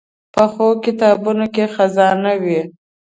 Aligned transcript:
پخو 0.33 0.67
کتابونو 0.83 1.45
کې 1.53 1.65
خزانه 1.73 2.33
وي 2.43 2.61